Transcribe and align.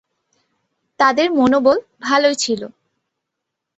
তাদের 0.99 1.27
মনোবল 1.31 1.77
ভালোই 2.01 2.35
ছিল। 2.35 2.61